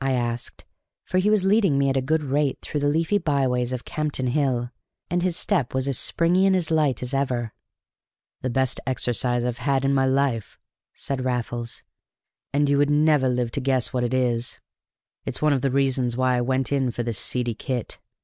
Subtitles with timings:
[0.00, 0.64] I asked;
[1.04, 4.30] for he was leading me at a good rate through the leafy byways of Campden
[4.30, 4.72] Hill;
[5.08, 7.52] and his step was as springy and as light as ever.
[8.42, 10.58] "The best exercise I ever had in my life,"
[10.94, 11.84] said Raffles;
[12.52, 14.58] "and you would never live to guess what it is.
[15.24, 18.00] It's one of the reasons why I went in for this seedy kit.